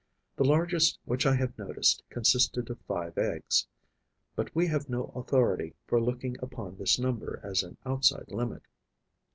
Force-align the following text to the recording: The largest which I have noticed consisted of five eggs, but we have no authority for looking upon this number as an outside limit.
The 0.35 0.43
largest 0.45 0.97
which 1.05 1.27
I 1.27 1.35
have 1.35 1.55
noticed 1.59 2.01
consisted 2.09 2.71
of 2.71 2.79
five 2.87 3.19
eggs, 3.19 3.67
but 4.35 4.49
we 4.55 4.65
have 4.65 4.89
no 4.89 5.13
authority 5.15 5.75
for 5.85 6.01
looking 6.01 6.37
upon 6.41 6.77
this 6.77 6.97
number 6.97 7.39
as 7.43 7.61
an 7.61 7.77
outside 7.85 8.29
limit. 8.31 8.63